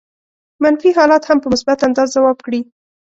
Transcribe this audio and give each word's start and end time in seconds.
منفي 0.63 0.89
حالات 0.97 1.23
هم 1.29 1.37
په 1.43 1.47
مثبت 1.53 1.79
انداز 1.87 2.07
ځواب 2.15 2.37
کړي. 2.45 2.61